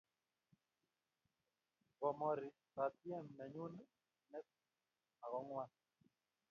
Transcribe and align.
Bomori 1.99 2.47
patiem 2.73 3.25
nenyun 3.37 3.73
net 4.31 4.45
ako 5.23 5.37
ngwan 5.47 5.71